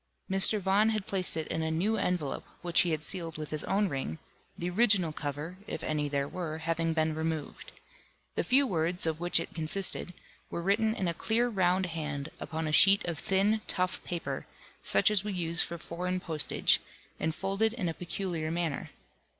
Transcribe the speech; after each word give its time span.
Mr. 0.31 0.59
Vaughan 0.59 0.89
had 0.89 1.05
placed 1.05 1.37
it 1.37 1.45
in 1.49 1.61
a 1.61 1.69
new 1.69 1.95
envelope, 1.95 2.43
which 2.63 2.79
he 2.81 2.89
had 2.89 3.03
sealed 3.03 3.37
with 3.37 3.51
his 3.51 3.63
own 3.65 3.87
ring, 3.87 4.17
the 4.57 4.67
original 4.67 5.13
cover 5.13 5.57
(if 5.67 5.83
any 5.83 6.09
there 6.09 6.27
were) 6.27 6.57
having 6.57 6.91
been 6.91 7.13
removed. 7.13 7.71
The 8.33 8.43
few 8.43 8.65
words, 8.65 9.05
of 9.05 9.19
which 9.19 9.39
it 9.39 9.53
consisted, 9.53 10.15
were 10.49 10.63
written 10.63 10.95
in 10.95 11.07
a 11.07 11.13
clear 11.13 11.49
round 11.49 11.85
hand, 11.85 12.29
upon 12.39 12.67
a 12.67 12.71
sheet 12.71 13.05
of 13.05 13.19
thin 13.19 13.61
tough 13.67 14.03
paper, 14.03 14.47
such 14.81 15.11
as 15.11 15.23
we 15.23 15.33
use 15.33 15.61
for 15.61 15.77
foreign 15.77 16.19
postage, 16.19 16.81
and 17.19 17.35
folded 17.35 17.71
in 17.73 17.87
a 17.87 17.93
peculiar 17.93 18.49
manner. 18.49 18.89